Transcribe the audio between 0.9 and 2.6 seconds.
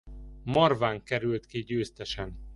került ki győztesen.